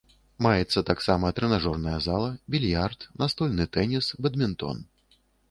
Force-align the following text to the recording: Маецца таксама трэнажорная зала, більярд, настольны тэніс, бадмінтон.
Маецца 0.43 0.81
таксама 0.87 1.29
трэнажорная 1.39 1.93
зала, 2.07 2.31
більярд, 2.57 3.07
настольны 3.25 3.69
тэніс, 3.79 4.11
бадмінтон. 4.25 4.83